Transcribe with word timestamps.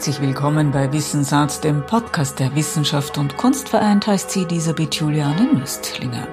Herzlich 0.00 0.22
willkommen 0.22 0.70
bei 0.70 0.90
Wissensarzt, 0.94 1.62
dem 1.62 1.84
Podcast 1.84 2.38
der 2.38 2.54
Wissenschaft 2.54 3.18
und 3.18 3.36
Kunst 3.36 3.68
vereint, 3.68 4.06
heißt 4.06 4.30
sie 4.30 4.44
Elisabeth 4.44 4.94
Juliane 4.94 5.52
Nüstlinger. 5.52 6.26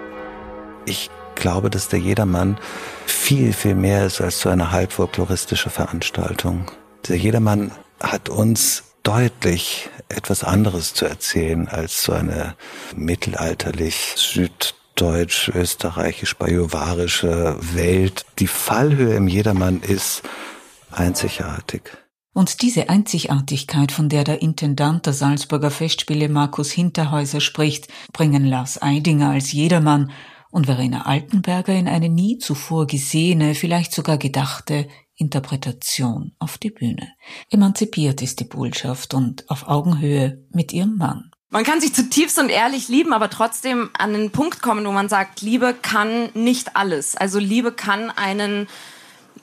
Ich 0.86 1.10
glaube, 1.36 1.70
dass 1.70 1.90
der 1.90 2.00
Jedermann 2.00 2.58
viel, 3.06 3.52
viel 3.52 3.76
mehr 3.76 4.06
ist 4.06 4.22
als 4.22 4.40
so 4.40 4.48
eine 4.48 4.72
halb 4.72 4.94
folkloristische 4.94 5.70
Veranstaltung. 5.70 6.72
Der 7.10 7.18
Jedermann 7.18 7.74
hat 8.00 8.30
uns 8.30 8.84
deutlich 9.04 9.90
etwas 10.08 10.46
anderes 10.46 10.94
zu 10.94 11.04
erzählen 11.04 11.68
als 11.68 12.04
so 12.04 12.14
eine 12.14 12.56
mittelalterlich 12.96 14.14
süddeutsch, 14.16 15.50
österreichisch, 15.50 16.38
bajuwarische 16.38 17.58
Welt. 17.74 18.26
Die 18.40 18.48
Fallhöhe 18.48 19.16
im 19.16 19.28
Jedermann 19.28 19.82
ist 19.82 20.24
einzigartig. 20.90 21.98
Und 22.38 22.62
diese 22.62 22.88
Einzigartigkeit, 22.88 23.92
von 23.92 24.10
der 24.10 24.24
der 24.24 24.44
Intendant 24.44 25.08
der 25.08 25.14
Salzburger 25.14 25.72
Festspiele 25.72 26.30
Markus 26.30 26.70
Hinterhäuser 26.70 27.42
spricht, 27.42 27.88
bringen 28.14 28.46
Lars 28.46 28.80
Eidinger 28.80 29.32
als 29.32 29.52
Jedermann 29.54 30.12
und 30.52 30.68
Verena 30.68 31.08
Altenberger 31.08 31.74
in 31.74 31.88
eine 31.88 32.10
nie 32.10 32.38
zuvor 32.38 32.86
gesehene, 32.86 33.56
vielleicht 33.56 33.92
sogar 33.92 34.20
gedachte 34.20 34.88
Interpretation 35.16 36.34
auf 36.38 36.60
die 36.60 36.70
Bühne. 36.70 37.12
Emanzipiert 37.50 38.22
ist 38.22 38.40
die 38.40 38.46
Botschaft 38.46 39.16
und 39.16 39.50
auf 39.50 39.68
Augenhöhe 39.68 40.46
mit 40.52 40.74
ihrem 40.74 40.96
Mann. 40.96 41.32
Man 41.50 41.64
kann 41.64 41.82
sich 41.82 41.96
zutiefst 41.96 42.38
und 42.38 42.50
ehrlich 42.50 42.88
lieben, 42.88 43.14
aber 43.14 43.32
trotzdem 43.32 43.90
an 43.98 44.14
den 44.14 44.30
Punkt 44.30 44.62
kommen, 44.62 44.86
wo 44.86 44.92
man 44.92 45.10
sagt, 45.10 45.42
Liebe 45.42 45.74
kann 45.74 46.30
nicht 46.36 46.76
alles. 46.76 47.18
Also 47.18 47.40
Liebe 47.40 47.72
kann 47.72 48.12
einen 48.12 48.68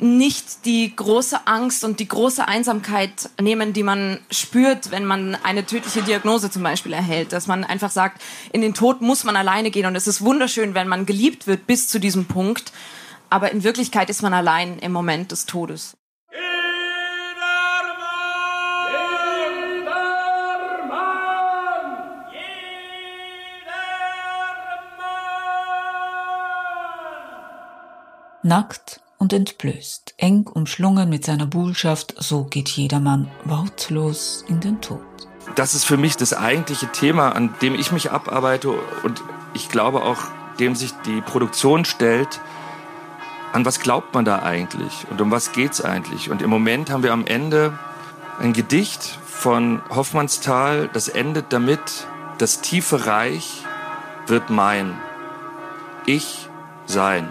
nicht 0.01 0.65
die 0.65 0.95
große 0.95 1.47
Angst 1.47 1.85
und 1.85 2.01
die 2.01 2.09
große 2.09 2.47
Einsamkeit 2.47 3.31
nehmen, 3.41 3.73
die 3.73 3.83
man 3.83 4.19
spürt, 4.31 4.91
wenn 4.91 5.05
man 5.05 5.37
eine 5.43 5.67
tödliche 5.67 6.03
Diagnose 6.03 6.51
zum 6.51 6.63
Beispiel 6.63 6.93
erhält. 6.93 7.33
Dass 7.33 7.47
man 7.47 7.65
einfach 7.65 7.91
sagt, 7.91 8.23
in 8.53 8.63
den 8.63 8.75
Tod 8.75 9.01
muss 9.01 9.25
man 9.25 9.37
alleine 9.37 9.71
gehen 9.71 9.87
und 9.87 9.97
es 9.97 10.07
ist 10.07 10.23
wunderschön, 10.23 10.75
wenn 10.75 10.89
man 10.89 11.07
geliebt 11.07 11.47
wird 11.47 11.67
bis 11.67 11.89
zu 11.89 11.99
diesem 11.99 12.27
Punkt. 12.27 12.73
Aber 13.31 13.51
in 13.53 13.65
Wirklichkeit 13.65 14.11
ist 14.11 14.23
man 14.23 14.35
allein 14.35 14.79
im 14.79 14.93
Moment 14.93 15.33
des 15.33 15.47
Todes. 15.47 15.97
Nackt 28.43 29.01
und 29.25 29.33
entblößt, 29.33 30.17
eng 30.19 30.47
umschlungen 30.47 31.09
mit 31.09 31.25
seiner 31.25 31.47
Buhlschaft, 31.47 32.15
so 32.19 32.45
geht 32.45 32.69
jedermann 32.69 33.31
wortlos 33.47 34.45
in 34.49 34.61
den 34.61 34.83
Tod. 34.83 35.01
Das 35.55 35.75
ist 35.75 35.85
für 35.85 35.97
mich 35.97 36.19
das 36.19 36.35
eigentliche 36.35 36.93
Thema, 36.93 37.31
an 37.31 37.55
dem 37.63 37.75
ich 37.75 37.91
mich 37.91 38.11
abarbeite 38.11 38.69
und 39.03 39.23
ich 39.55 39.71
glaube 39.71 40.03
auch, 40.03 40.19
dem 40.59 40.75
sich 40.75 40.93
die 41.07 41.23
Produktion 41.23 41.87
stellt. 41.87 42.39
An 43.55 43.65
was 43.65 43.81
glaubt 43.81 44.13
man 44.13 44.27
da 44.27 44.41
eigentlich 44.41 45.07
und 45.11 45.23
um 45.23 45.31
was 45.31 45.53
geht's 45.53 45.81
eigentlich? 45.81 46.31
Und 46.31 46.43
im 46.43 46.51
Moment 46.51 46.91
haben 46.91 47.03
wir 47.03 47.15
am 47.15 47.27
Ende 47.27 47.79
ein 48.39 48.53
Gedicht 48.53 49.03
von 49.25 49.81
Hoffmannsthal, 49.89 50.91
das 50.93 51.09
endet 51.09 51.47
damit, 51.49 51.81
das 52.37 52.61
tiefe 52.61 53.07
Reich 53.07 53.63
wird 54.27 54.51
mein, 54.51 54.93
ich 56.05 56.47
sein. 56.85 57.31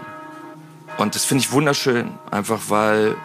Und 0.98 1.14
das 1.14 1.24
finde 1.24 1.42
ich 1.42 1.52
wunderschön, 1.52 2.12
einfach 2.30 2.62
weil, 2.68 3.16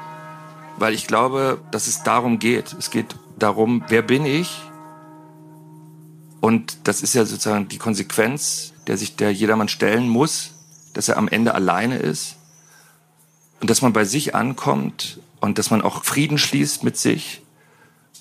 weil 0.77 0.93
ich 0.93 1.07
glaube, 1.07 1.59
dass 1.71 1.87
es 1.87 2.03
darum 2.03 2.39
geht. 2.39 2.73
Es 2.73 2.89
geht 2.89 3.15
darum, 3.37 3.83
wer 3.89 4.01
bin 4.01 4.25
ich? 4.25 4.59
Und 6.41 6.77
das 6.85 7.01
ist 7.01 7.13
ja 7.13 7.25
sozusagen 7.25 7.67
die 7.67 7.77
Konsequenz, 7.77 8.73
der 8.87 8.97
sich 8.97 9.15
der 9.15 9.31
jedermann 9.31 9.67
stellen 9.67 10.09
muss, 10.09 10.51
dass 10.93 11.09
er 11.09 11.17
am 11.17 11.27
Ende 11.27 11.53
alleine 11.53 11.97
ist 11.97 12.35
und 13.61 13.69
dass 13.69 13.81
man 13.81 13.93
bei 13.93 14.05
sich 14.05 14.35
ankommt 14.35 15.19
und 15.41 15.57
dass 15.57 15.69
man 15.69 15.81
auch 15.81 16.03
Frieden 16.03 16.37
schließt 16.37 16.83
mit 16.83 16.97
sich. 16.97 17.41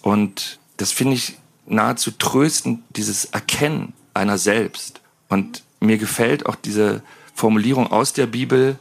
Und 0.03 0.59
das 0.77 0.93
finde 0.93 1.15
ich 1.15 1.39
nahezu 1.67 2.11
tröstend, 2.11 2.83
dieses 2.91 3.27
Erkennen 3.27 3.93
einer 4.15 4.39
selbst. 4.39 5.01
Und 5.29 5.63
mir 5.81 5.99
gefällt 5.99 6.47
auch 6.47 6.55
diese 6.55 7.03
Formulierung 7.35 7.91
aus 7.91 8.13
der 8.13 8.27
Bibel, 8.27 8.79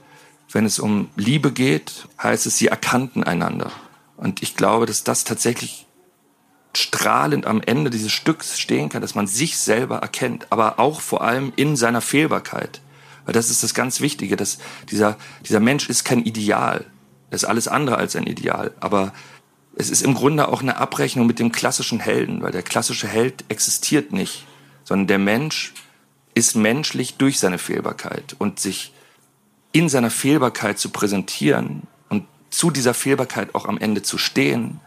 wenn 0.51 0.65
es 0.65 0.79
um 0.79 1.09
Liebe 1.15 1.51
geht, 1.51 2.07
heißt 2.21 2.45
es, 2.45 2.57
sie 2.57 2.67
erkannten 2.67 3.23
einander. 3.23 3.71
Und 4.15 4.41
ich 4.41 4.55
glaube, 4.55 4.85
dass 4.85 5.03
das 5.03 5.23
tatsächlich 5.23 5.85
strahlend 6.75 7.45
am 7.45 7.61
Ende 7.61 7.89
dieses 7.89 8.11
Stücks 8.11 8.59
stehen 8.59 8.89
kann, 8.89 9.01
dass 9.01 9.15
man 9.15 9.27
sich 9.27 9.57
selber 9.57 9.97
erkennt, 9.97 10.47
aber 10.51 10.79
auch 10.79 11.01
vor 11.01 11.21
allem 11.21 11.51
in 11.55 11.75
seiner 11.75 12.01
Fehlbarkeit. 12.01 12.81
Weil 13.25 13.33
das 13.33 13.49
ist 13.49 13.63
das 13.63 13.73
ganz 13.73 13.99
Wichtige, 13.99 14.37
dass 14.37 14.59
dieser, 14.89 15.17
dieser 15.45 15.59
Mensch 15.59 15.89
ist 15.89 16.05
kein 16.05 16.23
Ideal. 16.23 16.85
Er 17.29 17.35
ist 17.35 17.45
alles 17.45 17.67
andere 17.67 17.97
als 17.97 18.15
ein 18.15 18.25
Ideal. 18.25 18.73
Aber 18.79 19.11
es 19.75 19.89
ist 19.89 20.01
im 20.01 20.13
Grunde 20.13 20.47
auch 20.47 20.61
eine 20.61 20.77
Abrechnung 20.77 21.27
mit 21.27 21.39
dem 21.39 21.51
klassischen 21.51 21.99
Helden, 21.99 22.41
weil 22.41 22.51
der 22.51 22.63
klassische 22.63 23.07
Held 23.07 23.43
existiert 23.49 24.13
nicht, 24.13 24.45
sondern 24.83 25.07
der 25.07 25.19
Mensch 25.19 25.73
ist 26.35 26.55
menschlich 26.55 27.15
durch 27.15 27.39
seine 27.39 27.57
Fehlbarkeit 27.57 28.35
und 28.37 28.59
sich 28.59 28.93
in 29.72 29.89
seiner 29.89 30.09
Fehlbarkeit 30.09 30.79
zu 30.79 30.89
präsentieren 30.89 31.83
und 32.09 32.25
zu 32.50 32.72
dieser 32.72 32.94
Fehlbarkeit 32.94 33.53
auch 33.55 33.66
am 33.66 33.78
Ende 33.78 34.01
zu 34.01 34.17
stehen 34.17 34.79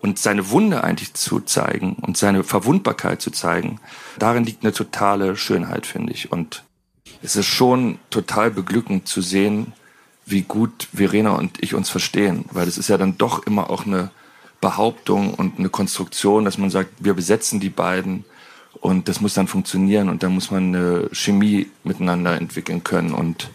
und 0.00 0.18
seine 0.18 0.50
Wunde 0.50 0.82
eigentlich 0.84 1.14
zu 1.14 1.40
zeigen 1.40 1.94
und 1.94 2.16
seine 2.16 2.42
Verwundbarkeit 2.44 3.22
zu 3.22 3.30
zeigen, 3.30 3.80
darin 4.18 4.44
liegt 4.44 4.64
eine 4.64 4.72
totale 4.72 5.36
Schönheit, 5.36 5.86
finde 5.86 6.12
ich. 6.12 6.32
Und 6.32 6.64
es 7.22 7.36
ist 7.36 7.46
schon 7.46 7.98
total 8.10 8.50
beglückend 8.50 9.06
zu 9.06 9.22
sehen, 9.22 9.72
wie 10.26 10.42
gut 10.42 10.88
Verena 10.92 11.32
und 11.32 11.62
ich 11.62 11.74
uns 11.74 11.88
verstehen, 11.90 12.44
weil 12.50 12.68
es 12.68 12.78
ist 12.78 12.88
ja 12.88 12.98
dann 12.98 13.18
doch 13.18 13.46
immer 13.46 13.70
auch 13.70 13.86
eine 13.86 14.10
Behauptung 14.60 15.34
und 15.34 15.58
eine 15.58 15.68
Konstruktion, 15.68 16.44
dass 16.44 16.58
man 16.58 16.70
sagt, 16.70 16.90
wir 17.00 17.14
besetzen 17.14 17.60
die 17.60 17.70
beiden 17.70 18.24
und 18.80 19.08
das 19.08 19.20
muss 19.20 19.34
dann 19.34 19.48
funktionieren 19.48 20.08
und 20.08 20.22
dann 20.22 20.32
muss 20.32 20.50
man 20.50 20.74
eine 20.74 21.08
Chemie 21.12 21.68
miteinander 21.84 22.36
entwickeln 22.36 22.84
können 22.84 23.12
und 23.12 23.50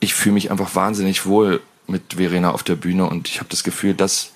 ich 0.00 0.14
fühle 0.14 0.34
mich 0.34 0.50
einfach 0.50 0.74
wahnsinnig 0.74 1.26
wohl 1.26 1.60
mit 1.86 2.14
Verena 2.14 2.52
auf 2.52 2.62
der 2.62 2.76
Bühne 2.76 3.08
und 3.08 3.28
ich 3.28 3.38
habe 3.40 3.48
das 3.48 3.64
Gefühl, 3.64 3.94
dass 3.94 4.32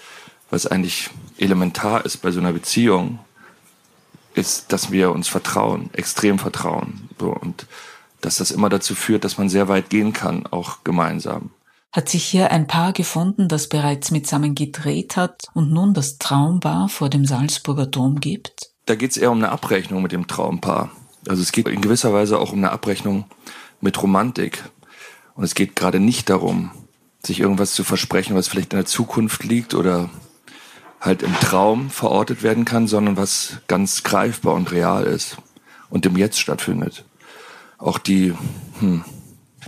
was 0.51 0.67
eigentlich 0.67 1.11
elementar 1.39 2.05
ist 2.05 2.19
bei 2.19 2.31
so 2.31 2.41
einer 2.41 2.53
Beziehung, 2.53 3.19
ist, 4.35 4.73
dass 4.73 4.91
wir 4.91 5.11
uns 5.11 5.29
vertrauen, 5.29 5.91
extrem 5.93 6.39
vertrauen. 6.39 7.09
So, 7.19 7.31
und 7.31 7.67
dass 8.21 8.37
das 8.37 8.51
immer 8.51 8.69
dazu 8.69 8.95
führt, 8.95 9.25
dass 9.25 9.39
man 9.39 9.49
sehr 9.49 9.69
weit 9.69 9.91
gehen 9.91 10.13
kann, 10.13 10.47
auch 10.47 10.85
gemeinsam. 10.85 11.51
Hat 11.91 12.09
sich 12.09 12.25
hier 12.25 12.51
ein 12.51 12.67
Paar 12.67 12.93
gefunden, 12.93 13.49
das 13.49 13.69
bereits 13.69 14.11
mitsammen 14.11 14.55
gedreht 14.55 15.17
hat 15.17 15.43
und 15.53 15.73
nun 15.73 15.93
das 15.93 16.17
Traumbar 16.19 16.89
vor 16.89 17.11
dem 17.11 17.27
Salzburger 17.27 17.87
Dom 17.87 18.21
gibt? 18.21 18.71
Da 18.87 18.95
geht 18.95 19.11
es 19.11 19.17
eher 19.17 19.31
um 19.31 19.39
eine 19.39 19.51
Abrechnung 19.51 20.03
mit 20.03 20.13
dem 20.13 20.27
Traumpaar. 20.27 20.91
Also 21.29 21.43
es 21.43 21.53
geht 21.53 21.69
in 21.69 21.83
gewisser 21.83 22.13
Weise 22.13 22.39
auch 22.39 22.53
um 22.53 22.59
eine 22.59 22.73
Abrechnung 22.73 23.25
mit 23.81 24.03
Romantik. 24.03 24.65
Und 25.35 25.45
es 25.45 25.55
geht 25.55 25.77
gerade 25.77 26.01
nicht 26.01 26.31
darum, 26.31 26.71
sich 27.25 27.41
irgendwas 27.41 27.75
zu 27.75 27.85
versprechen, 27.85 28.35
was 28.35 28.49
vielleicht 28.49 28.73
in 28.73 28.79
der 28.79 28.87
Zukunft 28.87 29.45
liegt 29.45 29.75
oder 29.75 30.11
halt 31.01 31.23
im 31.23 31.35
Traum 31.35 31.91
verortet 31.91 32.43
werden 32.43 32.65
kann, 32.65 32.87
sondern 32.87 33.17
was 33.17 33.59
ganz 33.67 34.03
greifbar 34.03 34.55
und 34.55 34.71
real 34.71 35.05
ist 35.05 35.37
und 35.91 36.07
im 36.07 36.17
Jetzt 36.17 36.41
stattfindet. 36.41 37.05
Auch 37.79 37.99
die, 37.99 38.35
hm, 38.79 39.05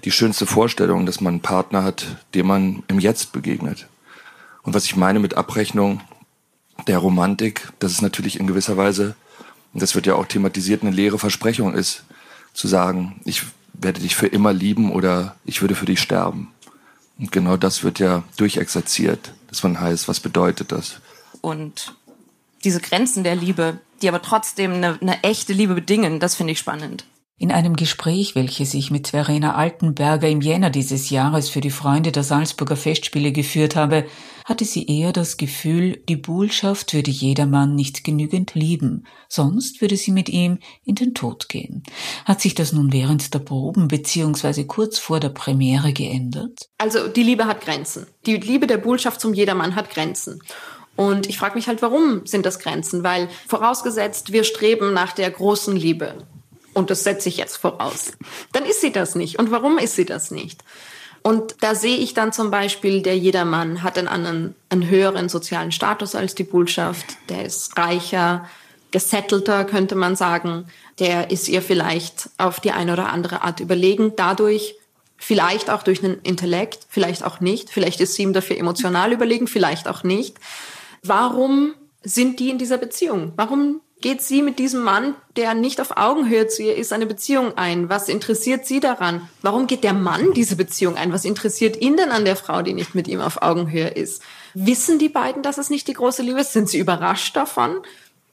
die 0.05 0.13
schönste 0.13 0.47
Vorstellung, 0.47 1.07
dass 1.07 1.21
man 1.21 1.35
einen 1.35 1.43
Partner 1.43 1.83
hat, 1.83 2.07
dem 2.35 2.47
man 2.47 2.83
im 2.89 3.01
Jetzt 3.01 3.33
begegnet. 3.33 3.89
Und 4.63 4.75
was 4.75 4.85
ich 4.85 4.97
meine 4.97 5.19
mit 5.19 5.37
Abrechnung 5.37 6.01
der 6.87 6.99
Romantik, 6.99 7.73
dass 7.79 7.93
es 7.93 8.03
natürlich 8.03 8.39
in 8.39 8.47
gewisser 8.47 8.77
Weise, 8.77 9.15
und 9.73 9.83
das 9.83 9.95
wird 9.95 10.07
ja 10.07 10.15
auch 10.15 10.27
thematisiert, 10.27 10.83
eine 10.83 10.93
leere 10.93 11.19
Versprechung 11.19 11.75
ist, 11.75 12.05
zu 12.53 12.69
sagen, 12.69 13.21
ich 13.25 13.43
werde 13.75 14.01
dich 14.01 14.17
für 14.17 14.27
immer 14.27 14.53
lieben 14.53 14.93
oder 14.93 15.37
ich 15.45 15.61
würde 15.61 15.75
für 15.75 15.87
dich 15.87 16.01
sterben. 16.01 16.53
Und 17.19 17.31
genau 17.33 17.57
das 17.57 17.85
wird 17.85 17.99
ja 17.99 18.25
durchexerziert, 18.37 19.35
dass 19.49 19.63
man 19.63 19.81
heißt, 19.81 20.09
was 20.09 20.21
bedeutet 20.21 20.73
das? 20.73 21.01
Und 21.41 21.95
diese 22.65 22.81
Grenzen 22.81 23.25
der 23.25 23.37
Liebe, 23.37 23.79
die 24.03 24.09
aber 24.09 24.23
trotzdem 24.23 24.73
eine, 24.73 24.99
eine 25.01 25.23
echte 25.23 25.53
Liebe 25.53 25.75
bedingen, 25.75 26.19
das 26.19 26.35
finde 26.35 26.53
ich 26.53 26.59
spannend. 26.59 27.05
In 27.37 27.51
einem 27.51 27.75
Gespräch, 27.75 28.37
welches 28.37 28.75
ich 28.75 28.93
mit 28.93 29.09
Verena 29.09 29.57
Altenberger 29.57 30.29
im 30.29 30.41
Jänner 30.41 30.71
dieses 30.71 31.11
Jahres 31.11 31.49
für 31.49 31.61
die 31.61 31.71
Freunde 31.71 32.13
der 32.13 32.23
Salzburger 32.23 32.77
Festspiele 32.77 33.33
geführt 33.33 33.75
habe, 33.75 34.05
hatte 34.45 34.65
sie 34.65 34.87
eher 34.87 35.13
das 35.13 35.37
Gefühl, 35.37 35.97
die 36.09 36.15
Buhlschaft 36.15 36.95
würde 36.95 37.11
jedermann 37.11 37.75
nicht 37.75 38.05
genügend 38.05 38.55
lieben, 38.55 39.05
sonst 39.29 39.81
würde 39.81 39.97
sie 39.97 40.13
mit 40.13 40.29
ihm 40.29 40.61
in 40.85 40.95
den 40.95 41.13
Tod 41.13 41.49
gehen. 41.49 41.83
Hat 42.25 42.41
sich 42.41 42.55
das 42.55 42.73
nun 42.73 42.93
während 42.93 43.35
der 43.35 43.41
Proben 43.41 43.89
bzw. 43.89 44.63
kurz 44.63 45.01
vor 45.01 45.19
der 45.19 45.31
Premiere 45.31 45.93
geändert? 45.93 46.69
Also 46.79 47.09
die 47.09 47.25
Liebe 47.25 47.47
hat 47.47 47.63
Grenzen. 47.63 48.07
Die 48.27 48.37
Liebe 48.37 48.69
der 48.69 48.79
Buhlschaft 48.79 49.21
zum 49.21 49.35
Jedermann 49.35 49.75
hat 49.75 49.91
Grenzen. 49.91 50.41
Und 50.95 51.29
ich 51.29 51.39
frage 51.39 51.57
mich 51.57 51.67
halt, 51.67 51.83
warum 51.83 52.25
sind 52.27 52.47
das 52.47 52.61
Grenzen? 52.61 53.03
Weil 53.03 53.29
vorausgesetzt, 53.49 54.33
wir 54.33 54.45
streben 54.45 54.93
nach 54.93 55.13
der 55.13 55.33
großen 55.33 55.75
Liebe. 55.75 56.15
Und 56.75 56.91
das 56.91 57.05
setze 57.05 57.29
ich 57.29 57.37
jetzt 57.37 57.57
voraus. 57.57 58.13
Dann 58.53 58.65
ist 58.65 58.81
sie 58.81 58.93
das 58.93 59.15
nicht. 59.15 59.39
Und 59.39 59.51
warum 59.51 59.79
ist 59.79 59.97
sie 59.97 60.05
das 60.05 60.31
nicht? 60.31 60.63
Und 61.23 61.57
da 61.61 61.75
sehe 61.75 61.97
ich 61.97 62.13
dann 62.13 62.33
zum 62.33 62.51
Beispiel, 62.51 63.01
der 63.01 63.17
Jedermann 63.17 63.83
hat 63.83 63.97
einen 63.97 64.09
anderen, 64.09 64.55
einen 64.69 64.91
höheren 64.91 65.31
sozialen 65.31 65.73
Status 65.73 66.15
als 66.15 66.35
die 66.35 66.45
Bullschaft. 66.45 67.17
Der 67.31 67.47
ist 67.47 67.79
reicher, 67.79 68.47
gesettelter, 68.91 69.65
könnte 69.65 69.95
man 69.95 70.17
sagen. 70.17 70.67
Der 70.99 71.31
ist 71.31 71.49
ihr 71.49 71.63
vielleicht 71.63 72.29
auf 72.37 72.61
die 72.61 72.73
eine 72.73 72.93
oder 72.93 73.11
andere 73.11 73.43
Art 73.43 73.61
überlegen. 73.61 74.13
Dadurch 74.17 74.77
vielleicht 75.17 75.71
auch 75.71 75.83
durch 75.83 76.05
einen 76.05 76.21
Intellekt, 76.23 76.87
vielleicht 76.91 77.25
auch 77.25 77.41
nicht. 77.41 77.71
Vielleicht 77.71 78.01
ist 78.01 78.15
sie 78.15 78.23
ihm 78.23 78.35
dafür 78.35 78.59
emotional 78.59 79.13
überlegen, 79.13 79.47
vielleicht 79.47 79.89
auch 79.89 80.05
nicht. 80.05 80.37
Warum 81.03 81.75
sind 82.03 82.39
die 82.39 82.51
in 82.51 82.59
dieser 82.59 82.77
Beziehung? 82.77 83.33
Warum 83.37 83.81
geht 84.05 84.21
sie 84.21 84.43
mit 84.43 84.59
diesem 84.59 84.83
Mann, 84.83 85.15
der 85.35 85.55
nicht 85.55 85.81
auf 85.81 85.97
Augenhöhe 85.97 86.47
zu 86.47 86.63
ihr 86.63 86.77
ist, 86.77 86.93
eine 86.93 87.07
Beziehung 87.07 87.57
ein? 87.57 87.89
Was 87.89 88.11
interessiert 88.11 88.67
sie 88.67 88.79
daran? 88.79 89.31
Warum 89.41 89.67
geht 89.67 89.83
der 89.83 89.95
Mann 89.95 90.35
diese 90.35 90.57
Beziehung 90.57 90.99
ein? 90.99 91.11
Was 91.11 91.25
interessiert 91.25 91.81
ihn 91.81 91.97
denn 91.97 92.11
an 92.11 92.27
der 92.27 92.37
Frau, 92.37 92.61
die 92.61 92.75
nicht 92.75 92.95
mit 92.95 93.09
ihm 93.09 93.23
auf 93.23 93.41
Augenhöhe 93.41 93.89
ist? 93.89 94.23
Wissen 94.53 94.99
die 94.99 95.09
beiden, 95.09 95.43
dass 95.43 95.57
es 95.57 95.71
nicht 95.71 95.89
die 95.89 95.95
große 95.95 96.21
Liebe 96.21 96.41
ist? 96.41 96.53
Sind 96.53 96.69
sie 96.69 96.81
überrascht 96.81 97.35
davon? 97.35 97.79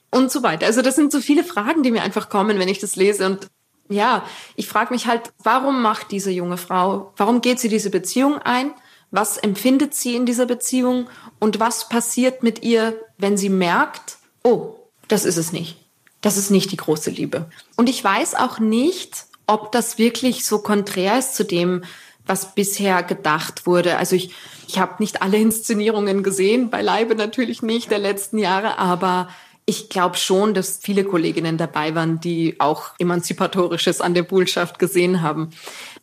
Und 0.09 0.29
so 0.29 0.43
weiter. 0.43 0.65
Also 0.65 0.81
das 0.81 0.95
sind 0.95 1.09
so 1.09 1.21
viele 1.21 1.45
Fragen, 1.45 1.83
die 1.83 1.91
mir 1.91 2.03
einfach 2.03 2.27
kommen, 2.27 2.59
wenn 2.59 2.67
ich 2.67 2.79
das 2.79 2.97
lese. 2.97 3.25
Und 3.25 3.47
ja, 3.87 4.25
ich 4.57 4.67
frage 4.67 4.93
mich 4.93 5.07
halt, 5.07 5.31
warum 5.41 5.81
macht 5.81 6.11
diese 6.11 6.31
junge 6.31 6.57
Frau, 6.57 7.13
warum 7.15 7.39
geht 7.39 7.61
sie 7.61 7.69
diese 7.69 7.91
Beziehung 7.91 8.39
ein? 8.39 8.73
Was 9.09 9.37
empfindet 9.37 9.93
sie 9.93 10.17
in 10.17 10.25
dieser 10.25 10.47
Beziehung? 10.47 11.07
Und 11.39 11.61
was 11.61 11.87
passiert 11.87 12.43
mit 12.43 12.61
ihr, 12.61 12.99
wenn 13.17 13.37
sie 13.37 13.47
merkt, 13.47 14.17
oh, 14.43 14.80
das 15.11 15.25
ist 15.25 15.37
es 15.37 15.51
nicht. 15.51 15.77
Das 16.21 16.37
ist 16.37 16.51
nicht 16.51 16.71
die 16.71 16.77
große 16.77 17.09
Liebe. 17.09 17.49
Und 17.75 17.89
ich 17.89 18.03
weiß 18.03 18.35
auch 18.35 18.59
nicht, 18.59 19.25
ob 19.47 19.71
das 19.71 19.97
wirklich 19.97 20.45
so 20.45 20.59
konträr 20.59 21.17
ist 21.17 21.35
zu 21.35 21.43
dem, 21.43 21.83
was 22.25 22.53
bisher 22.53 23.03
gedacht 23.03 23.65
wurde. 23.65 23.97
Also 23.97 24.15
ich, 24.15 24.33
ich 24.67 24.79
habe 24.79 24.95
nicht 24.99 25.21
alle 25.21 25.37
Inszenierungen 25.37 26.23
gesehen, 26.23 26.69
beileibe 26.69 27.15
natürlich 27.15 27.61
nicht 27.61 27.91
der 27.91 27.99
letzten 27.99 28.37
Jahre, 28.37 28.77
aber 28.77 29.29
ich 29.65 29.89
glaube 29.89 30.17
schon, 30.17 30.53
dass 30.53 30.79
viele 30.81 31.03
Kolleginnen 31.03 31.57
dabei 31.57 31.95
waren, 31.95 32.19
die 32.19 32.59
auch 32.59 32.91
Emanzipatorisches 32.99 34.01
an 34.01 34.13
der 34.13 34.23
Bullschaft 34.23 34.79
gesehen 34.79 35.21
haben. 35.21 35.49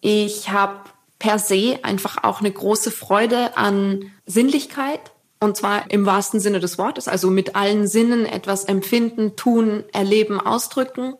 Ich 0.01 0.51
habe 0.51 0.81
per 1.19 1.39
se 1.39 1.79
einfach 1.83 2.23
auch 2.23 2.41
eine 2.41 2.51
große 2.51 2.91
Freude 2.91 3.57
an 3.57 4.13
Sinnlichkeit. 4.27 5.01
Und 5.41 5.57
zwar 5.57 5.91
im 5.91 6.05
wahrsten 6.05 6.41
Sinne 6.41 6.61
des 6.61 6.79
Wortes, 6.79 7.07
also 7.07 7.31
mit 7.31 7.55
allen 7.55 7.87
Sinnen 7.87 8.27
etwas 8.27 8.65
empfinden, 8.65 9.37
tun, 9.37 9.85
erleben, 9.93 10.41
ausdrücken, 10.41 11.15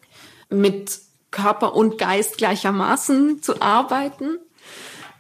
mit 0.49 0.99
Körper 1.31 1.75
und 1.75 1.99
Geist 1.99 2.39
gleichermaßen 2.39 3.43
zu 3.43 3.61
arbeiten. 3.61 4.39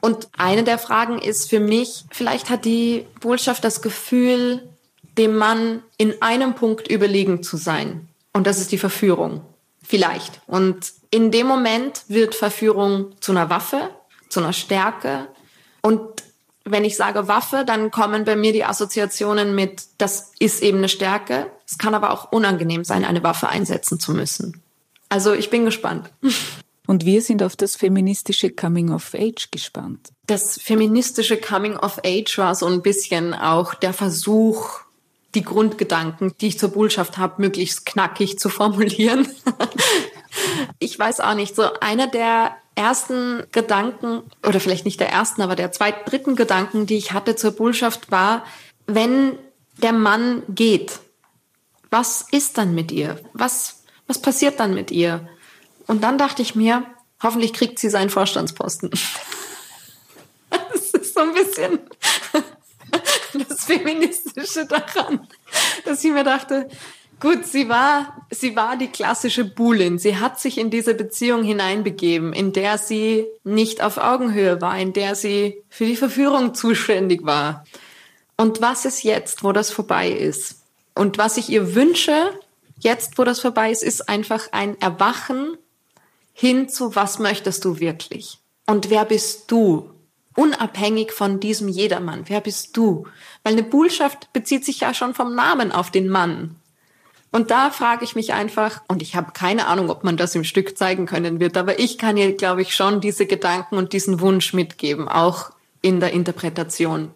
Und 0.00 0.29
eine 0.37 0.65
der 0.65 0.79
Fragen 0.79 1.19
ist 1.19 1.50
für 1.50 1.61
mich, 1.61 2.05
vielleicht 2.11 2.50
hat 2.50 2.65
die 2.65 3.06
Botschaft 3.21 3.65
das 3.65 3.83
Gefühl, 3.83 4.69
dem 5.17 5.37
Mann 5.37 5.83
in 5.97 6.23
einem 6.23 6.55
Punkt 6.55 6.89
überlegen 6.89 7.43
zu 7.43 7.56
sein. 7.56 8.09
Und 8.33 8.47
das 8.47 8.61
ist 8.61 8.73
die 8.73 8.79
Verführung. 8.79 9.43
Vielleicht. 9.83 10.41
Und 10.47 10.93
in 11.11 11.31
dem 11.31 11.47
Moment 11.47 12.05
wird 12.09 12.35
Verführung 12.35 13.12
zu 13.21 13.33
einer 13.33 13.50
Waffe, 13.50 13.91
zu 14.29 14.41
einer 14.41 14.53
Stärke. 14.53 15.29
Und 15.83 16.23
wenn 16.70 16.85
ich 16.85 16.97
sage 16.97 17.29
Waffe, 17.29 17.65
dann 17.67 17.91
kommen 17.91 18.25
bei 18.25 18.37
mir 18.37 18.53
die 18.53 18.65
Assoziationen 18.65 19.55
mit, 19.55 19.82
das 19.99 20.32
ist 20.38 20.62
eben 20.62 20.79
eine 20.79 20.88
Stärke. 20.88 21.50
Es 21.67 21.79
kann 21.79 21.94
aber 21.94 22.11
auch 22.12 22.32
unangenehm 22.32 22.85
sein, 22.85 23.05
eine 23.05 23.23
Waffe 23.23 23.49
einsetzen 23.49 24.00
zu 24.00 24.12
müssen. 24.12 24.62
Also 25.09 25.32
ich 25.32 25.50
bin 25.50 25.65
gespannt. 25.65 26.11
Und 26.87 27.05
wir 27.05 27.20
sind 27.20 27.43
auf 27.43 27.55
das 27.55 27.76
feministische 27.76 28.50
Coming 28.50 28.93
of 28.93 29.15
Age 29.15 29.50
gespannt. 29.50 30.09
Das 30.26 30.59
feministische 30.61 31.37
Coming 31.37 31.76
of 31.76 32.00
Age 32.05 32.38
war 32.38 32.55
so 32.55 32.67
ein 32.67 32.82
bisschen 32.82 33.35
auch 33.35 33.75
der 33.75 33.93
Versuch, 33.93 34.81
die 35.35 35.43
Grundgedanken, 35.43 36.32
die 36.41 36.49
ich 36.49 36.59
zur 36.59 36.71
Botschaft 36.71 37.19
habe, 37.19 37.43
möglichst 37.43 37.85
knackig 37.85 38.38
zu 38.38 38.49
formulieren. 38.49 39.29
ich 40.79 40.99
weiß 40.99 41.21
auch 41.21 41.35
nicht, 41.35 41.55
so 41.55 41.64
einer 41.81 42.06
der 42.06 42.56
ersten 42.79 43.43
Gedanken, 43.53 44.23
oder 44.47 44.61
vielleicht 44.61 44.85
nicht 44.85 45.01
der 45.01 45.11
ersten, 45.11 45.43
aber 45.43 45.57
der 45.57 45.73
zweiten, 45.73 46.09
dritten 46.09 46.37
Gedanken, 46.37 46.87
die 46.87 46.97
ich 46.97 47.13
hatte 47.13 47.37
zur 47.37 47.51
Bullschaft 47.51 48.11
war, 48.11 48.47
wenn 48.87 49.39
der 49.83 49.93
Mann 49.93 50.43
geht, 50.49 51.01
was 51.91 52.27
ist 52.31 52.57
dann 52.57 52.75
mit 52.75 52.93
ihr? 52.93 53.21
Was, 53.33 53.83
was 54.07 54.23
passiert 54.23 54.61
dann 54.61 54.75
mit 54.75 54.91
ihr? 54.91 55.29
Und 55.87 56.03
dann 56.03 56.19
dachte 56.19 56.43
ich 56.43 56.55
mir, 56.55 56.85
hoffentlich 57.23 57.53
kriegt 57.53 57.79
sie 57.79 57.91
seinen 57.91 58.11
Vorstandsposten. 58.11 58.91
Das 60.51 61.03
ist 61.03 61.15
so 61.15 61.21
ein 61.21 61.35
bisschen 61.35 61.79
das 63.49 63.65
Feministische 63.65 64.65
daran, 64.65 65.29
dass 65.85 66.03
ich 66.03 66.11
mir 66.11 66.25
dachte, 66.25 66.69
Gut, 67.20 67.47
sie 67.47 67.69
war, 67.69 68.26
sie 68.31 68.55
war 68.55 68.76
die 68.76 68.88
klassische 68.88 69.44
Buhlin. 69.44 69.99
Sie 69.99 70.17
hat 70.17 70.38
sich 70.38 70.56
in 70.56 70.70
diese 70.70 70.94
Beziehung 70.94 71.43
hineinbegeben, 71.43 72.32
in 72.32 72.53
der 72.53 72.79
sie 72.79 73.26
nicht 73.43 73.82
auf 73.82 73.99
Augenhöhe 73.99 74.61
war, 74.61 74.79
in 74.79 74.93
der 74.93 75.17
sie 75.17 75.62
für 75.69 75.87
die 75.87 75.97
Verführung 75.97 76.55
zuständig 76.55 77.25
war. 77.25 77.65
Und 78.37 78.61
was 78.61 78.85
ist 78.85 79.03
jetzt, 79.03 79.43
wo 79.43 79.50
das 79.50 79.70
vorbei 79.73 80.11
ist? 80.11 80.62
Und 80.94 81.19
was 81.19 81.37
ich 81.37 81.49
ihr 81.49 81.75
wünsche, 81.75 82.31
jetzt, 82.79 83.19
wo 83.19 83.25
das 83.25 83.41
vorbei 83.41 83.73
ist, 83.73 83.82
ist 83.82 84.09
einfach 84.09 84.53
ein 84.53 84.81
Erwachen 84.81 85.56
hin 86.32 86.69
zu, 86.69 86.95
was 86.95 87.19
möchtest 87.19 87.64
du 87.64 87.81
wirklich? 87.81 88.38
Und 88.66 88.90
wer 88.90 89.04
bist 89.04 89.50
du? 89.50 89.90
Unabhängig 90.37 91.11
von 91.11 91.40
diesem 91.40 91.66
Jedermann. 91.66 92.25
Wer 92.28 92.40
bist 92.40 92.76
du? 92.76 93.09
Weil 93.43 93.54
eine 93.54 93.64
Buhlschaft 93.64 94.33
bezieht 94.33 94.64
sich 94.64 94.81
ja 94.81 94.95
schon 94.95 95.14
vom 95.14 95.35
Namen 95.35 95.73
auf 95.73 95.90
den 95.90 96.09
Mann. 96.09 96.54
Und 97.30 97.50
da 97.50 97.70
frage 97.70 98.04
ich 98.04 98.14
mich 98.14 98.32
einfach, 98.32 98.80
und 98.88 99.02
ich 99.02 99.14
habe 99.14 99.32
keine 99.32 99.66
Ahnung, 99.66 99.90
ob 99.90 100.02
man 100.02 100.16
das 100.16 100.35
im 100.35 100.44
Stück 100.44 100.78
zeigen 100.78 101.06
können 101.06 101.40
wird, 101.40 101.56
aber 101.56 101.78
ich 101.78 101.99
kann 101.99 102.16
ihr, 102.16 102.35
glaube 102.35 102.62
ich, 102.62 102.75
schon 102.75 103.00
diese 103.00 103.26
Gedanken 103.26 103.76
und 103.76 103.92
diesen 103.92 104.20
Wunsch 104.20 104.54
mitgeben, 104.54 105.08
auch 105.08 105.50
in 105.82 106.00
der 106.00 106.12
Interpretation. 106.12 107.11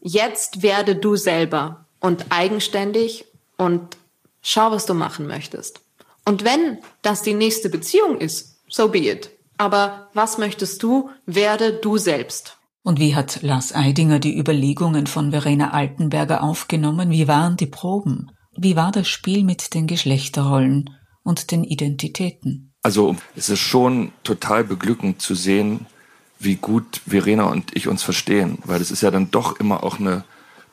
Jetzt 0.00 0.62
werde 0.62 0.96
du 0.96 1.16
selber 1.16 1.84
und 2.00 2.26
eigenständig 2.30 3.26
und 3.56 3.96
schau, 4.42 4.70
was 4.70 4.86
du 4.86 4.94
machen 4.94 5.26
möchtest. 5.26 5.80
Und 6.24 6.44
wenn 6.44 6.78
das 7.02 7.22
die 7.22 7.34
nächste 7.34 7.70
Beziehung 7.70 8.18
ist, 8.18 8.58
so 8.68 8.88
be 8.88 8.98
it. 8.98 9.30
Aber 9.56 10.08
was 10.14 10.38
möchtest 10.38 10.82
du? 10.82 11.10
Werde 11.26 11.72
du 11.72 11.96
selbst. 11.96 12.56
Und 12.82 13.00
wie 13.00 13.14
hat 13.14 13.42
Lars 13.42 13.74
Eidinger 13.74 14.18
die 14.18 14.38
Überlegungen 14.38 15.06
von 15.06 15.30
Verena 15.30 15.72
Altenberger 15.72 16.42
aufgenommen? 16.42 17.10
Wie 17.10 17.28
waren 17.28 17.56
die 17.56 17.66
Proben? 17.66 18.30
Wie 18.60 18.74
war 18.74 18.90
das 18.90 19.06
Spiel 19.06 19.44
mit 19.44 19.72
den 19.74 19.86
Geschlechterrollen 19.86 20.90
und 21.22 21.52
den 21.52 21.62
Identitäten? 21.62 22.72
Also 22.82 23.14
es 23.36 23.50
ist 23.50 23.60
schon 23.60 24.10
total 24.24 24.64
beglückend 24.64 25.22
zu 25.22 25.36
sehen, 25.36 25.86
wie 26.40 26.56
gut 26.56 27.00
Verena 27.06 27.44
und 27.44 27.76
ich 27.76 27.86
uns 27.86 28.02
verstehen, 28.02 28.58
weil 28.64 28.80
es 28.80 28.90
ist 28.90 29.02
ja 29.02 29.12
dann 29.12 29.30
doch 29.30 29.60
immer 29.60 29.84
auch 29.84 30.00
eine 30.00 30.24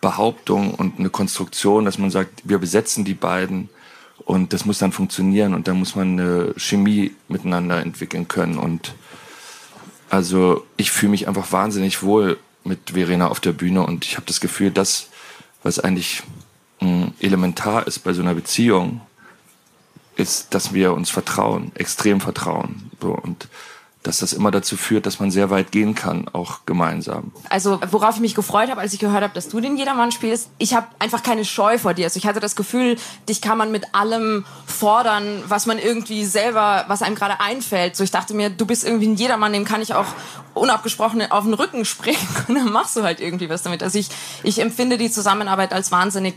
Behauptung 0.02 0.74
und 0.74 0.98
eine 0.98 1.12
Konstruktion, 1.12 1.86
dass 1.86 2.00
man 2.00 2.10
sagt, 2.10 2.42
wir 2.44 2.58
besetzen 2.58 3.06
die 3.06 3.14
beiden 3.14 3.70
und 4.18 4.52
das 4.52 4.66
muss 4.66 4.80
dann 4.80 4.92
funktionieren 4.92 5.54
und 5.54 5.68
da 5.68 5.76
muss 5.76 5.96
man 5.96 6.20
eine 6.20 6.56
Chemie 6.58 7.12
miteinander 7.28 7.82
entwickeln 7.82 8.28
können 8.28 8.58
und 8.58 8.96
also 10.10 10.66
ich 10.76 10.90
fühle 10.90 11.12
mich 11.12 11.28
einfach 11.28 11.52
wahnsinnig 11.52 12.02
wohl 12.02 12.38
mit 12.64 12.92
Verena 12.92 13.28
auf 13.28 13.40
der 13.40 13.54
Bühne 13.54 13.86
und 13.86 14.06
ich 14.06 14.16
habe 14.16 14.26
das 14.26 14.42
Gefühl, 14.42 14.72
dass 14.72 15.10
was 15.62 15.80
eigentlich 15.80 16.24
elementar 17.20 17.88
ist 17.88 18.00
bei 18.00 18.14
so 18.14 18.22
einer 18.22 18.36
Beziehung, 18.36 19.02
ist, 20.16 20.54
dass 20.54 20.74
wir 20.74 20.94
uns 20.94 21.10
vertrauen, 21.10 21.72
extrem 21.76 22.22
vertrauen. 22.22 22.90
So, 23.02 23.12
und 23.12 23.48
dass 24.06 24.20
das 24.20 24.34
immer 24.34 24.52
dazu 24.52 24.78
führt, 24.78 25.06
dass 25.06 25.20
man 25.20 25.32
sehr 25.32 25.50
weit 25.50 25.72
gehen 25.72 25.96
kann, 25.96 26.28
auch 26.32 26.60
gemeinsam. 26.66 27.32
Also 27.50 27.80
worauf 27.90 28.16
ich 28.16 28.22
mich 28.22 28.36
gefreut 28.36 28.70
habe, 28.70 28.80
als 28.80 28.94
ich 28.94 29.00
gehört 29.00 29.24
habe, 29.24 29.34
dass 29.34 29.50
du 29.50 29.60
den 29.60 29.78
Jedermann 29.78 30.12
spielst, 30.12 30.50
ich 30.60 30.76
habe 30.76 30.88
einfach 31.00 31.24
keine 31.24 31.44
Scheu 31.44 31.80
vor 31.80 31.96
dir. 31.96 32.06
Also 32.06 32.18
ich 32.18 32.28
hatte 32.28 32.40
das 32.40 32.56
Gefühl, 32.56 32.98
dich 33.28 33.42
kann 33.42 33.58
man 33.58 33.72
mit 33.72 33.96
allem 33.96 34.46
fordern, 34.68 35.44
was 35.48 35.66
man 35.66 35.80
irgendwie 35.80 36.24
selber, 36.26 36.86
was 36.88 37.02
einem 37.02 37.16
gerade 37.16 37.40
einfällt. 37.40 37.96
So 37.96 38.04
ich 38.04 38.12
dachte 38.12 38.36
mir, 38.36 38.52
du 38.52 38.68
bist 38.68 38.84
irgendwie 38.84 39.08
ein 39.08 39.16
Jedermann, 39.16 39.54
dem 39.54 39.66
kann 39.66 39.82
ich 39.82 39.96
auch 39.96 40.08
unabgesprochen 40.54 41.24
auf 41.32 41.44
den 41.44 41.56
Rücken 41.56 41.84
springen 41.84 42.18
und 42.48 42.56
dann 42.56 42.72
machst 42.72 42.96
du 42.96 43.04
halt 43.04 43.20
irgendwie 43.20 43.50
was 43.50 43.64
damit. 43.64 43.82
Also 43.82 43.98
ich, 43.98 44.10
ich 44.44 44.60
empfinde 44.62 45.00
die 45.00 45.10
Zusammenarbeit 45.10 45.74
als 45.74 45.92
wahnsinnig 45.92 46.36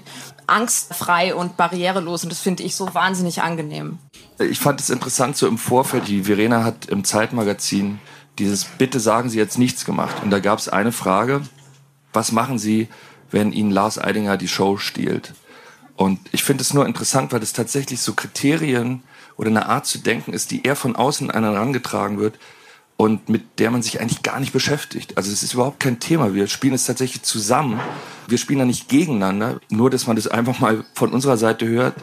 angstfrei 0.48 1.34
und 1.34 1.56
barrierelos 1.56 2.24
und 2.24 2.30
das 2.30 2.40
finde 2.40 2.62
ich 2.62 2.74
so 2.74 2.94
wahnsinnig 2.94 3.42
angenehm. 3.42 3.98
Ich 4.38 4.58
fand 4.58 4.80
es 4.80 4.90
interessant, 4.90 5.36
so 5.36 5.46
im 5.46 5.58
Vorfeld, 5.58 6.08
die 6.08 6.24
Verena 6.24 6.64
hat 6.64 6.86
im 6.86 7.04
Zeitmagazin 7.04 8.00
dieses 8.38 8.64
Bitte 8.64 9.00
sagen 9.00 9.30
Sie 9.30 9.38
jetzt 9.38 9.58
nichts 9.58 9.84
gemacht. 9.84 10.22
Und 10.22 10.30
da 10.30 10.38
gab 10.38 10.58
es 10.58 10.68
eine 10.68 10.92
Frage, 10.92 11.42
was 12.12 12.32
machen 12.32 12.58
Sie, 12.58 12.88
wenn 13.30 13.52
ihnen 13.52 13.70
Lars 13.70 13.98
Eidinger 13.98 14.36
die 14.36 14.48
Show 14.48 14.76
stiehlt. 14.76 15.34
Und 15.96 16.20
ich 16.30 16.44
finde 16.44 16.62
es 16.62 16.72
nur 16.72 16.86
interessant, 16.86 17.32
weil 17.32 17.42
es 17.42 17.52
tatsächlich 17.52 18.00
so 18.00 18.14
Kriterien 18.14 19.02
oder 19.36 19.50
eine 19.50 19.66
Art 19.66 19.86
zu 19.86 19.98
denken 19.98 20.32
ist, 20.32 20.52
die 20.52 20.62
eher 20.62 20.76
von 20.76 20.94
außen 20.94 21.30
an 21.30 21.42
herangetragen 21.42 22.18
wird 22.18 22.38
und 22.98 23.28
mit 23.28 23.60
der 23.60 23.70
man 23.70 23.80
sich 23.80 24.00
eigentlich 24.00 24.24
gar 24.24 24.40
nicht 24.40 24.52
beschäftigt. 24.52 25.16
Also 25.16 25.30
es 25.30 25.44
ist 25.44 25.54
überhaupt 25.54 25.78
kein 25.78 26.00
Thema. 26.00 26.34
Wir 26.34 26.48
spielen 26.48 26.74
es 26.74 26.84
tatsächlich 26.84 27.22
zusammen. 27.22 27.80
Wir 28.26 28.38
spielen 28.38 28.58
da 28.58 28.64
nicht 28.64 28.88
gegeneinander. 28.88 29.60
Nur, 29.70 29.88
dass 29.88 30.08
man 30.08 30.16
das 30.16 30.26
einfach 30.26 30.58
mal 30.58 30.84
von 30.94 31.12
unserer 31.12 31.36
Seite 31.36 31.68
hört, 31.68 31.94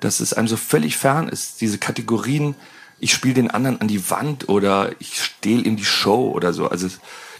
dass 0.00 0.20
es 0.20 0.34
einem 0.34 0.48
so 0.48 0.58
völlig 0.58 0.98
fern 0.98 1.30
ist. 1.30 1.62
Diese 1.62 1.78
Kategorien, 1.78 2.54
ich 3.00 3.14
spiele 3.14 3.32
den 3.32 3.50
anderen 3.50 3.80
an 3.80 3.88
die 3.88 4.10
Wand 4.10 4.50
oder 4.50 4.90
ich 4.98 5.22
stehle 5.22 5.62
in 5.62 5.76
die 5.76 5.86
Show 5.86 6.30
oder 6.32 6.52
so. 6.52 6.68
Also 6.68 6.86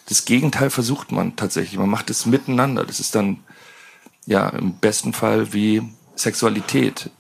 das 0.09 0.25
Gegenteil 0.25 0.71
versucht 0.71 1.13
man 1.13 1.37
tatsächlich. 1.37 1.79
Man 1.79 1.91
macht 1.91 2.09
es 2.09 2.25
miteinander. 2.25 2.83
Das 2.87 2.99
ist 2.99 3.15
dann 3.15 3.41
ja 4.25 4.49
im 4.49 4.79
besten 4.79 5.13
Fall 5.13 5.53
wie 5.53 5.83
Sexualität. 6.17 7.11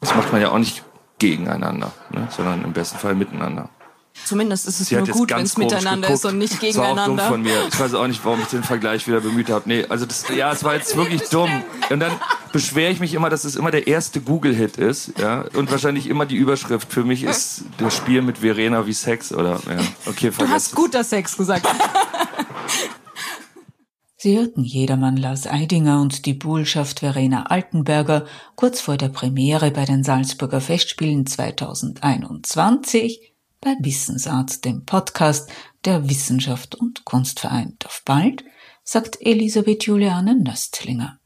Das 0.00 0.14
macht 0.14 0.32
man 0.32 0.40
ja 0.40 0.52
auch 0.52 0.58
nicht 0.58 0.84
gegeneinander, 1.18 1.92
ne? 2.12 2.28
sondern 2.34 2.64
im 2.64 2.72
besten 2.72 2.96
Fall 2.98 3.14
miteinander. 3.14 3.68
Zumindest 4.24 4.68
ist 4.68 4.80
es 4.80 4.88
Sie 4.88 4.96
nur 4.96 5.06
gut, 5.06 5.30
wenn 5.30 5.44
es 5.44 5.56
miteinander 5.56 6.08
geguckt. 6.08 6.24
ist 6.24 6.24
und 6.24 6.38
nicht 6.38 6.60
gegeneinander. 6.60 6.94
Das 6.94 6.96
war 6.96 7.02
auch 7.02 7.06
dumm 7.06 7.28
von 7.28 7.42
mir. 7.42 7.68
Ich 7.68 7.80
weiß 7.80 7.94
auch 7.94 8.06
nicht, 8.06 8.24
warum 8.24 8.40
ich 8.40 8.48
den 8.48 8.62
Vergleich 8.62 9.06
wieder 9.06 9.20
bemüht 9.20 9.50
habe. 9.50 9.68
Nee, 9.68 9.86
also 9.88 10.06
das, 10.06 10.24
ja, 10.34 10.52
es 10.52 10.64
war 10.64 10.74
jetzt 10.74 10.96
wirklich 10.96 11.22
dumm. 11.30 11.50
Und 11.90 12.00
dann 12.00 12.12
beschwere 12.52 12.90
ich 12.90 13.00
mich 13.00 13.14
immer, 13.14 13.30
dass 13.30 13.44
es 13.44 13.56
immer 13.56 13.70
der 13.70 13.86
erste 13.86 14.20
Google-Hit 14.20 14.76
ist, 14.76 15.12
ja, 15.18 15.44
und 15.54 15.70
wahrscheinlich 15.70 16.06
immer 16.06 16.26
die 16.26 16.36
Überschrift. 16.36 16.92
Für 16.92 17.04
mich 17.04 17.22
ist 17.22 17.64
das 17.78 17.96
Spiel 17.96 18.22
mit 18.22 18.38
Verena 18.38 18.86
wie 18.86 18.92
Sex, 18.92 19.32
oder, 19.32 19.60
ja. 19.66 19.78
Okay, 20.06 20.30
Du 20.36 20.48
hast 20.48 20.74
guter 20.74 21.04
Sex 21.04 21.36
gesagt. 21.36 21.66
Sie 24.20 24.36
hörten 24.36 24.64
Jedermann 24.64 25.16
Lars 25.16 25.46
Eidinger 25.46 26.00
und 26.00 26.26
die 26.26 26.34
Buhlschaft 26.34 27.00
Verena 27.00 27.44
Altenberger 27.44 28.26
kurz 28.56 28.80
vor 28.80 28.96
der 28.96 29.10
Premiere 29.10 29.70
bei 29.70 29.84
den 29.84 30.02
Salzburger 30.02 30.60
Festspielen 30.60 31.24
2021 31.24 33.27
bei 33.60 33.74
Wissensart, 33.80 34.64
dem 34.64 34.84
Podcast 34.84 35.50
der 35.84 36.08
Wissenschaft 36.08 36.74
und 36.74 37.04
Kunst 37.04 37.40
vereint. 37.40 37.86
Auf 37.86 38.02
bald, 38.04 38.44
sagt 38.82 39.18
Elisabeth 39.20 39.84
Juliane 39.84 40.36
Nöstlinger. 40.36 41.18